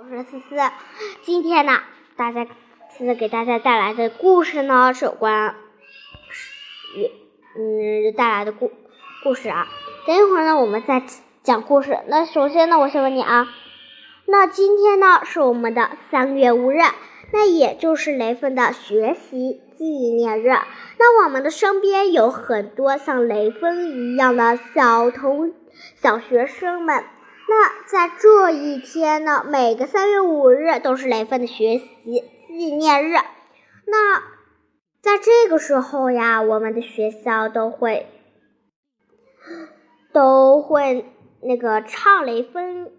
[0.00, 0.56] 我是思思，
[1.22, 1.80] 今天呢，
[2.16, 5.56] 大家思思给大家带来的故事呢是有关，
[6.94, 7.10] 也
[7.56, 8.70] 嗯带来的故
[9.24, 9.66] 故事啊。
[10.06, 11.02] 等一会儿呢，我们再
[11.42, 11.98] 讲故事。
[12.06, 13.48] 那首先呢，我先问你啊，
[14.24, 16.78] 那今天呢是我们的三月五日，
[17.32, 20.50] 那也就是雷锋的学习纪念日。
[20.96, 25.52] 那我们的身边有很多像雷锋一样的小同
[25.96, 27.02] 小学生们。
[27.50, 33.16] 那在这一天呢，每个三月五日都是雷锋的学习纪念日。
[33.86, 34.20] 那
[35.00, 38.06] 在这个时候呀，我们的学校都会
[40.12, 42.92] 都会那个唱雷锋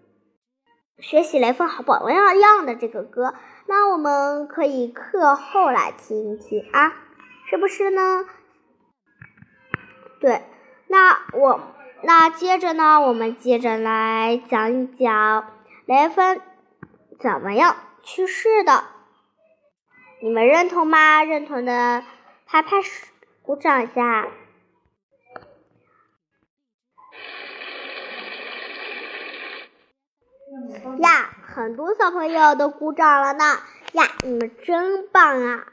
[0.98, 3.34] 学习雷锋好榜样样的这个歌。
[3.66, 6.92] 那我们可以课后来听一听啊，
[7.48, 8.24] 是不是呢？
[10.20, 10.42] 对，
[10.88, 11.76] 那我。
[12.02, 15.52] 那接着呢，我们接着来讲一讲
[15.86, 16.40] 雷锋
[17.18, 18.84] 怎么样去世的。
[20.22, 21.22] 你们认同吗？
[21.24, 22.02] 认同的
[22.46, 23.06] 拍拍手，
[23.42, 24.28] 鼓掌一下。
[30.98, 33.44] 呀，很多小朋友都鼓掌了呢。
[33.92, 35.66] 呀，你们真棒啊！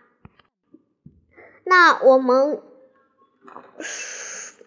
[1.63, 2.61] 那我们，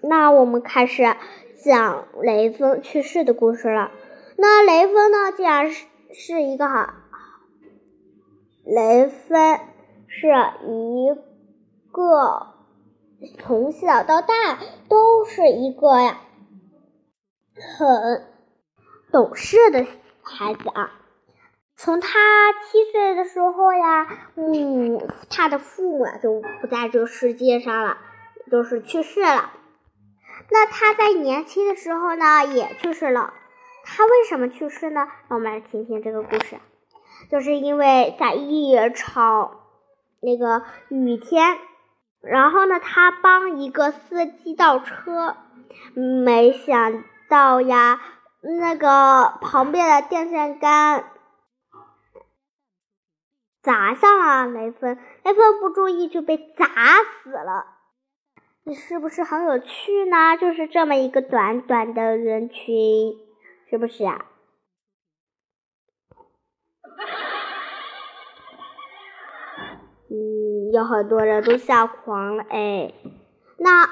[0.03, 1.17] 那我们开始。
[1.65, 3.91] 讲雷锋去世的故事了。
[4.37, 5.33] 那雷锋呢？
[5.37, 6.95] 既然是是一个好，
[8.65, 9.59] 雷锋
[10.07, 10.29] 是
[10.67, 11.15] 一
[11.93, 12.55] 个
[13.39, 14.59] 从小到大
[14.89, 16.21] 都是一个呀
[17.79, 18.27] 很
[19.13, 19.87] 懂事的
[20.23, 20.93] 孩子啊。
[21.77, 22.09] 从他
[22.53, 27.99] 七岁的时候呀，嗯，他的父母就不在这个世界上了，
[28.51, 29.53] 就是去世了。
[30.51, 33.35] 那他在年轻的时候呢，也去世了。
[33.85, 35.09] 他为什么去世呢？
[35.29, 36.59] 让我们来听听这个故事。
[37.31, 39.61] 就是因为在一场
[40.21, 41.59] 那个雨天，
[42.21, 45.37] 然后呢，他帮一个司机倒车，
[45.95, 48.01] 没想到呀，
[48.41, 51.05] 那个旁边的电线杆
[53.63, 56.67] 砸向了雷锋，雷锋不注意就被砸
[57.23, 57.67] 死了。
[58.65, 60.37] 你是不是很有趣呢？
[60.41, 63.17] 就是这么一个短短的人群，
[63.69, 64.27] 是不是啊？
[70.11, 72.93] 嗯，有很多人都吓狂了哎。
[73.57, 73.89] 那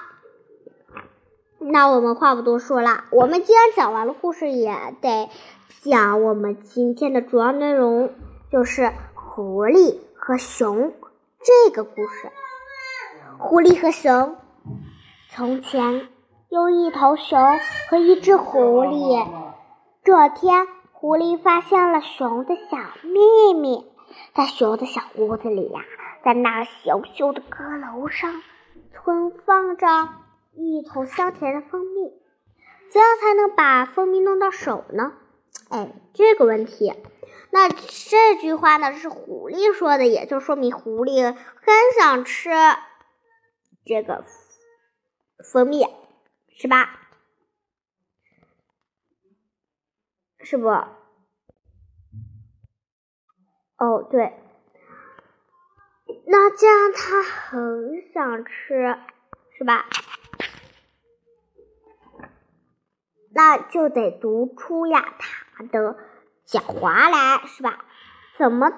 [1.59, 5.29] 那我们话不多说了，我们既然讲完了故事，也得
[5.81, 8.13] 讲我们今天的主要内容，
[8.53, 10.93] 就是狐狸和熊
[11.43, 12.31] 这个故事。
[13.39, 14.37] 狐狸和熊。
[15.39, 16.09] 从前
[16.49, 17.39] 有一头熊
[17.89, 19.25] 和一只狐狸。
[20.03, 23.87] 这天，狐狸发现了熊的小秘密，
[24.35, 25.81] 在熊的小屋子里呀，
[26.25, 28.35] 在那小小的阁楼上，
[28.93, 29.87] 存放着
[30.57, 32.11] 一桶香甜的蜂蜜。
[32.91, 35.13] 怎样才能把蜂蜜弄到手呢？
[35.69, 36.93] 哎，这个问题，
[37.53, 42.51] 那这句话呢是狐狸说的，也就说明狐狸很想吃
[43.87, 44.25] 这个。
[45.45, 45.87] 蜂蜜
[46.57, 46.99] 是吧？
[50.41, 50.69] 是不？
[53.77, 54.35] 哦，对。
[56.27, 58.99] 那这样他很想吃，
[59.57, 59.87] 是吧？
[63.31, 65.17] 那就得读出呀
[65.55, 65.97] 他的
[66.47, 67.85] 狡猾来，是吧？
[68.37, 68.73] 怎么？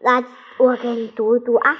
[0.00, 0.24] 那
[0.58, 1.76] 我给你读一读啊。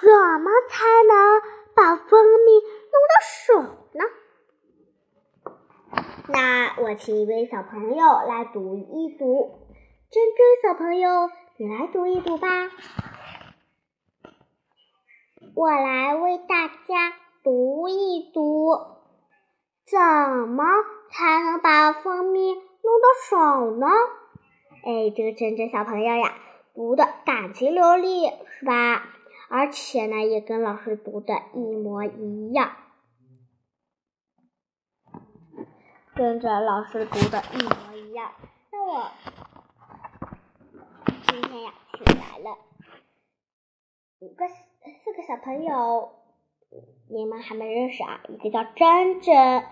[0.00, 1.40] 怎么才能
[1.74, 2.60] 把蜂蜜？
[2.94, 3.62] 弄到手
[3.92, 4.04] 呢？
[6.28, 9.60] 那我请一位小朋友来读一读。
[10.10, 12.48] 珍珍小朋友，你来读一读吧。
[15.56, 17.12] 我来为大家
[17.42, 18.70] 读一读。
[19.86, 19.98] 怎
[20.48, 20.64] 么
[21.10, 23.86] 才能把蜂蜜弄到手呢？
[24.84, 26.34] 哎，这个珍珍小朋友呀，
[26.74, 28.26] 读的感情流利，
[28.58, 29.02] 是吧？
[29.56, 32.72] 而且呢，也跟老师读的一模一样。
[36.12, 38.32] 跟着老师读的一模一样。
[38.72, 39.12] 那我
[41.28, 42.58] 今天呀，请来了
[44.18, 46.10] 五个四个小朋友，
[47.08, 48.22] 你们还没认识啊？
[48.28, 49.62] 一个叫珍珍，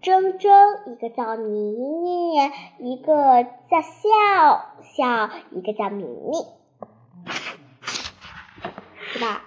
[0.00, 0.50] 珍珍；
[0.86, 2.36] 一个叫妮妮，
[2.78, 4.08] 一个叫笑
[4.80, 6.42] 笑，一个叫明明，
[9.16, 9.40] 是吧？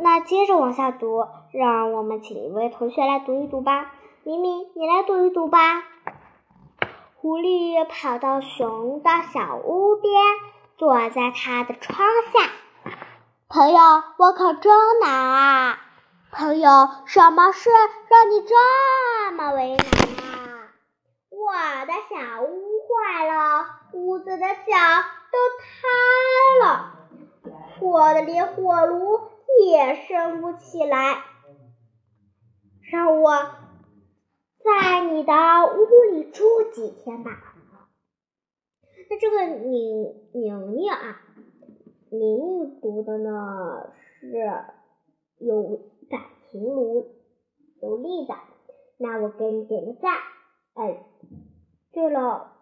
[0.00, 3.92] 那接着往下读，让我们请一位同学来读一读吧。
[4.22, 5.82] 明明，你来读一读吧。
[7.16, 10.12] 狐狸跑到熊的小屋边，
[10.76, 12.50] 坐在他的窗下。
[13.48, 13.78] 朋友，
[14.18, 15.78] 我可真难啊！
[16.30, 16.70] 朋友，
[17.06, 17.68] 什么事
[18.08, 19.86] 让你这么为难
[20.24, 20.70] 啊？
[21.30, 24.76] 我的小屋坏了，屋子的角
[25.32, 26.95] 都塌了，
[27.80, 29.20] 我的连火炉
[29.64, 31.24] 也升不起来。
[32.90, 33.32] 让我
[34.58, 37.54] 在你的屋里住几天吧。
[39.10, 41.20] 那这个宁宁宁啊，
[42.10, 44.64] 宁宁读的呢是
[45.38, 47.14] 有感情如
[47.82, 48.34] 有力的，
[48.98, 50.14] 那我给你点个赞。
[50.74, 51.04] 哎，
[51.92, 52.52] 对了，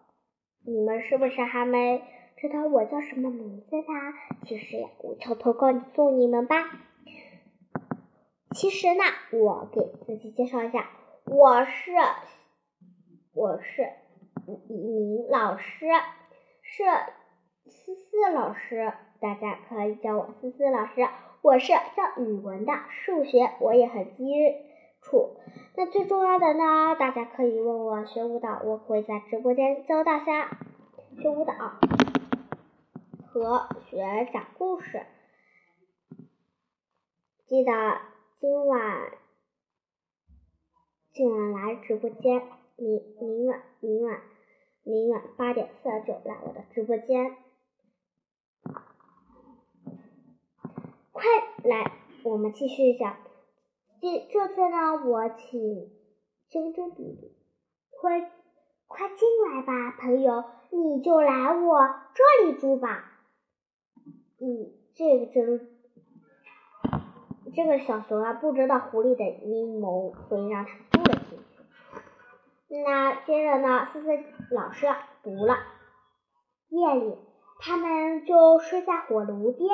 [0.65, 2.03] 你们是不是还没
[2.47, 3.83] 知道我叫什么名字呢？
[4.43, 6.57] 其实呀，我偷偷告诉你们吧。
[8.51, 10.87] 其实呢，我给自己介绍一下，
[11.25, 11.91] 我是
[13.33, 13.89] 我是
[14.67, 15.87] 一名老师，
[16.61, 16.83] 是
[17.65, 21.07] 思思老师，大家可以叫我思思老师。
[21.41, 24.23] 我是教语文的，数学我也很基
[25.01, 25.37] 础。
[25.75, 30.47] 那最重要的呢，大家可以问我学舞蹈，我会在直播间教大家
[31.17, 31.53] 学舞蹈
[33.35, 35.05] 和学讲故事，
[37.45, 37.71] 记得。
[38.37, 39.11] 今晚，
[41.11, 42.41] 今晚来直播间，
[42.77, 44.21] 明明晚明晚
[44.83, 47.35] 明晚八点四十九来我的直播间，
[51.11, 51.25] 快
[51.65, 51.91] 来，
[52.23, 53.17] 我们继续讲。
[53.99, 55.91] 这这次呢，我请
[56.49, 57.35] 珍珍弟弟，
[57.99, 58.31] 快
[58.87, 61.79] 快进来吧，朋友，你就来我
[62.13, 63.11] 这里住吧。
[64.39, 65.69] 嗯，这个真。
[67.55, 72.83] 这个小熊啊，不知道狐狸的阴谋，所以让他住了进去。
[72.83, 74.09] 那接着呢，思思
[74.51, 74.87] 老师
[75.23, 75.55] 读了。
[76.67, 77.17] 夜里，
[77.59, 79.69] 他们就睡在火炉边。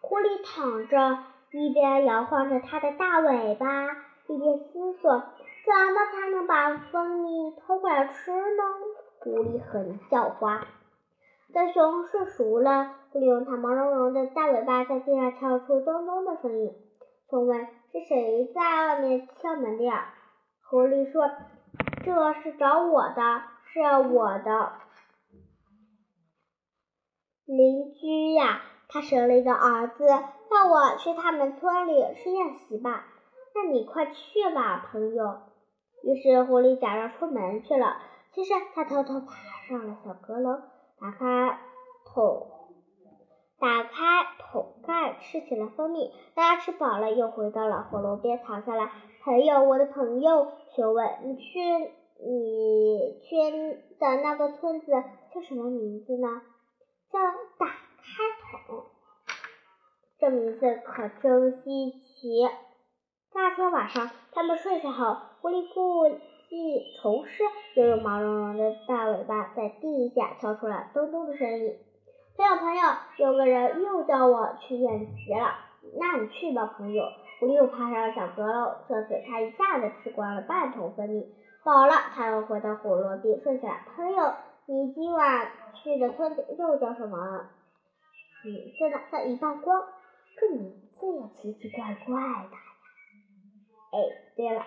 [0.00, 3.88] 狐狸躺着，一边摇晃着它的大尾巴，
[4.28, 8.62] 一边思索：怎么才能把蜂蜜偷过来吃呢？
[9.18, 10.62] 狐狸很狡猾。
[11.52, 16.74] 等熊睡熟了，狐狸用它毛茸茸的大尾巴在地上敲出咚咚的声音。
[17.30, 20.14] 问问是谁在外面敲门的呀？
[20.62, 21.30] 狐狸说
[22.04, 24.72] ：“这是找我的，是我的
[27.46, 28.60] 邻居呀。
[28.90, 33.06] 他生了一个儿子，让我去他们村里吃宴席吧。
[33.54, 35.38] 那你快去吧，朋友。”
[36.04, 37.96] 于是狐狸假装出门去了，
[38.30, 39.34] 其实他偷偷爬
[39.66, 40.60] 上了小阁楼，
[41.00, 41.58] 打开
[42.04, 42.46] 桶。
[43.60, 46.12] 打开桶盖，吃起了蜂蜜。
[46.34, 48.92] 大家吃饱了，又回到了火炉边躺下来。
[49.24, 51.60] 朋友，我的朋友，询问你去
[52.20, 54.92] 你去的那个村子
[55.34, 56.42] 叫什么名字呢？
[57.10, 57.18] 叫
[57.58, 58.84] 打开桶。
[60.20, 62.48] 这名字可真稀奇。
[63.32, 66.16] 第二天晚上，他们睡下后，狐狸故
[66.48, 67.42] 技重施，
[67.74, 71.76] 又用毛茸茸的大尾巴在地下敲出了咚咚的声音。
[72.36, 72.82] 朋友，朋友，
[73.18, 75.54] 有个人又叫我去演习了，
[75.98, 77.04] 那你去吧，朋友。
[77.38, 81.32] 狐狸又爬上了小阁楼，这次他一下子吃光了半桶蜂蜜，
[81.64, 83.80] 饱了，他又回到火炉边睡下了。
[83.94, 84.34] 朋友，
[84.66, 87.50] 你今晚去的村子又叫什么
[88.44, 89.00] 名字呢？
[89.12, 89.82] 叫一半光，
[90.40, 92.58] 这名字也奇奇怪怪的呀。
[93.92, 93.98] 哎，
[94.36, 94.62] 对了。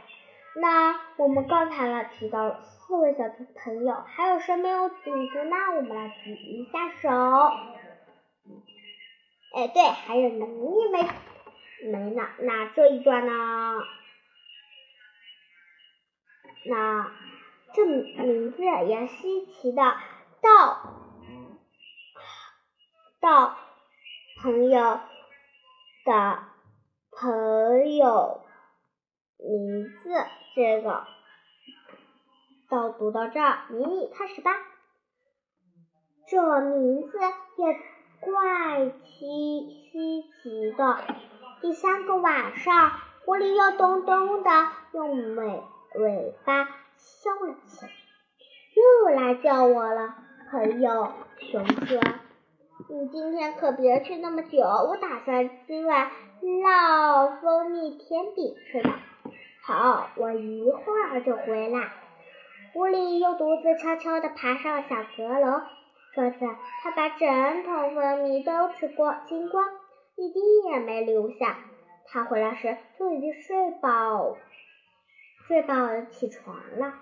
[0.55, 3.23] 那我们刚才呢提到了四位小
[3.63, 5.55] 朋友，还有谁没有组织呢？
[5.77, 7.09] 我们来举一下手。
[9.55, 11.09] 哎，对，还有你也没
[11.91, 12.27] 没呢？
[12.39, 13.81] 那这一段呢？
[16.65, 17.11] 那
[17.73, 19.81] 这名字也稀奇的
[20.41, 20.81] 到
[23.19, 23.57] 到
[24.41, 24.99] 朋友
[26.05, 26.43] 的
[27.11, 28.40] 朋友
[29.41, 30.09] 名字。
[30.55, 31.05] 这个
[32.69, 34.51] 到读到这儿，谜底开始吧。
[36.27, 37.79] 这名字也
[38.19, 40.99] 怪奇稀奇的。
[41.61, 42.91] 第三个晚上，
[43.25, 44.49] 狐狸又咚咚的
[44.93, 45.63] 用尾
[45.95, 47.91] 尾巴敲了起来，
[48.75, 50.15] 又来叫我了。
[50.49, 52.01] 朋友熊说
[52.89, 58.99] ：“你今天可别去那么久，我打算今晚烙蜂蜜甜饼吃了。”
[59.71, 61.93] 好，我一会儿就回来。
[62.73, 65.61] 狐狸又独自悄悄地爬上小阁楼。
[66.13, 66.39] 这次，
[66.83, 69.63] 他把整桶蜂蜜都吃光精光，
[70.17, 71.57] 一滴也没留下。
[72.05, 74.35] 他回来时就已经睡饱，
[75.47, 76.93] 睡饱起床了。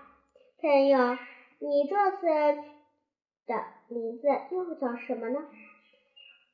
[0.60, 1.18] 朋友，
[1.58, 2.26] 你这次
[3.48, 5.40] 的名字又叫什么呢？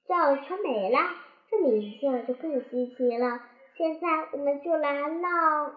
[0.08, 1.10] 叫全美啦，
[1.50, 3.42] 这名字就更稀奇了。
[3.76, 5.72] 现在我们就来烙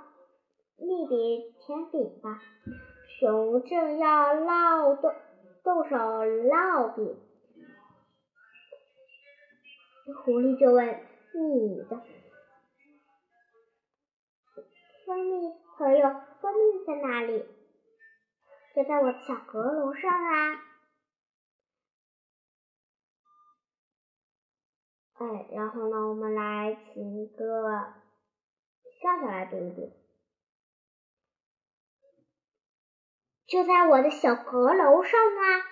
[0.81, 2.41] 蜜饼甜饼吧。
[3.19, 5.13] 熊正要烙动
[5.63, 7.17] 动手烙饼，
[10.23, 10.87] 狐狸就问
[11.35, 12.01] ：“你的
[15.05, 17.45] 蜂蜜朋友蜂蜜在哪里
[18.73, 20.55] ？”“就在我的小阁楼上啊。”
[25.19, 27.69] 哎，然后呢，我们来请一个
[29.01, 29.91] 笑笑来读一读。
[33.49, 35.65] 就在我的小阁楼上啊！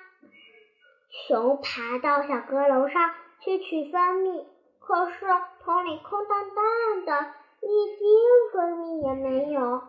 [1.10, 4.48] 熊爬到小阁楼上去取蜂蜜，
[4.80, 5.26] 可是
[5.60, 8.06] 桶里空荡荡的，一滴
[8.52, 9.84] 蜂蜜也没有。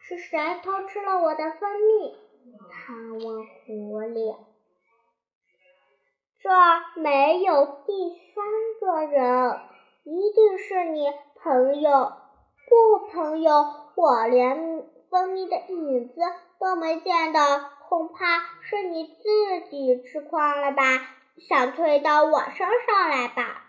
[0.00, 2.14] 是谁偷吃了我的蜂蜜？
[2.70, 2.92] 他
[3.24, 4.36] 问狐狸。
[6.42, 6.50] 这
[7.00, 8.44] 没有第三
[8.80, 9.60] 个人，
[10.04, 11.06] 一定是你
[11.36, 12.12] 朋友。
[12.68, 16.20] 不，朋友，我连蜂蜜的影子
[16.62, 20.84] 都没见到，恐怕是你自己吃光了吧？
[21.36, 23.64] 想推到我身上来吧？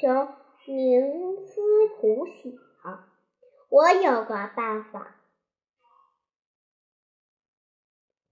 [0.00, 0.34] 熊
[0.66, 1.62] 冥思
[2.00, 3.04] 苦想，
[3.68, 5.14] 我有个办法，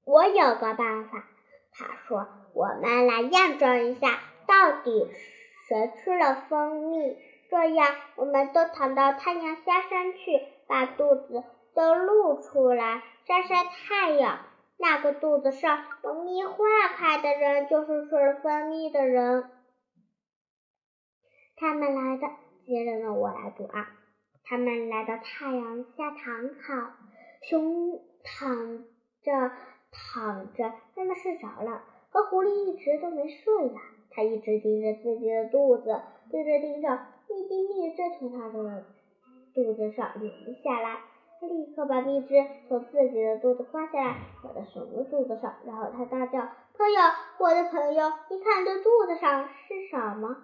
[0.05, 1.25] 我有个办法。
[1.75, 5.09] 他说：“我们来验证一下，到底
[5.69, 7.17] 谁吃了蜂蜜？
[7.49, 14.41] 这样，我们都躺到太阳下山去，把肚子都露出来，晒晒太阳。
[14.79, 16.57] 那个肚子上有蜜化
[16.97, 19.50] 开的人，就是水分泌的人。
[21.57, 22.26] 他们来的，
[22.67, 23.88] 接着呢，我来读啊。
[24.45, 26.93] 他们来到太阳下躺好，
[27.43, 28.85] 熊躺
[29.23, 29.52] 着。”
[29.95, 31.85] 躺着，慢慢睡着了。
[32.11, 36.00] 可狐狸一直都没睡呀，他一直盯着自己的肚子，
[36.31, 36.99] 盯着盯着，
[37.29, 38.87] 一滴蜜汁从他的
[39.55, 41.00] 肚子上流了下来。
[41.42, 42.37] 他立刻把蜜汁
[42.68, 46.38] 从自己的肚子刮下来，抹到熊的肚子上，然后他大叫
[46.78, 47.00] ：“朋友，
[47.38, 50.37] 我的朋友，你看这肚子上是什么？”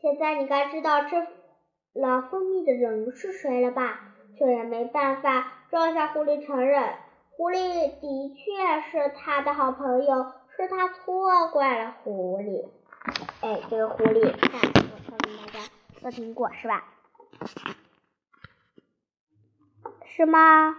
[0.00, 1.26] 现在你该知道吃
[1.92, 4.14] 了蜂蜜的人是谁了吧？
[4.38, 6.94] 这也没办法，这下狐狸承认。
[7.36, 12.66] 狐狸的确是他的好朋友，是他错怪了狐狸。
[13.42, 15.68] 哎，这个狐狸，看我告诉大家
[16.02, 16.82] 都听过是吧？
[20.18, 20.74] 是吗？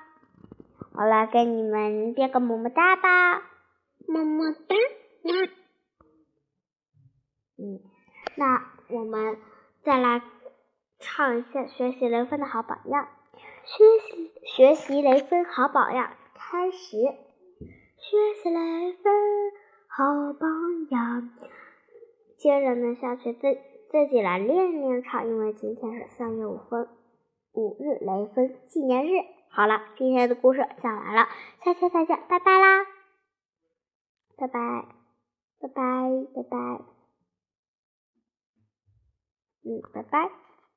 [0.91, 3.38] 我来给你们变个么么哒吧，
[4.05, 4.75] 么么哒。
[7.58, 7.79] 嗯，
[8.36, 9.38] 那我们
[9.81, 10.22] 再来
[11.00, 13.08] 唱一下学习雷锋的好榜样，
[13.63, 16.12] 学习学习雷锋好榜样。
[16.36, 16.98] 开始，
[17.96, 19.13] 学习雷锋
[19.88, 20.51] 好榜
[20.89, 21.29] 样。
[22.36, 23.58] 接着呢，下去自
[23.89, 26.89] 自己来练练唱，因为今天是三月五分
[27.53, 29.25] 五日雷锋纪念日。
[29.51, 31.27] 好了，今天的故事讲完了，
[31.63, 32.86] 下期再见，拜拜啦！
[34.38, 34.86] 拜拜，
[35.60, 35.84] 拜拜，
[36.34, 36.58] 拜拜，
[39.63, 40.49] 嗯，拜拜。